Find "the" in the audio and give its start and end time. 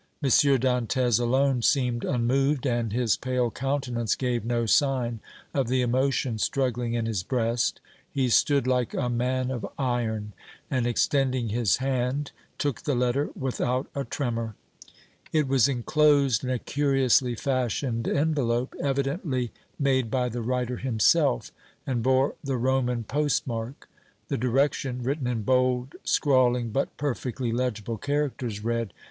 5.67-5.83, 12.81-12.95, 20.29-20.41, 22.43-22.57, 24.29-24.37